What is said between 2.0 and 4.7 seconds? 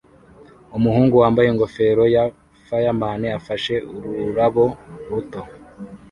ya fireman afashe ururabo